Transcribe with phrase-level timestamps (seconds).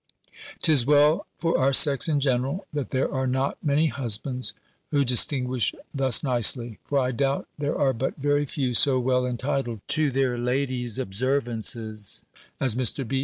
[0.63, 4.55] 'Tis well for our sex in general, that there are not many husbands
[4.89, 6.79] who distinguish thus nicely.
[6.85, 12.25] For, I doubt, there are but very few so well entitled to their ladies' observances
[12.59, 13.07] as Mr.
[13.07, 13.19] B.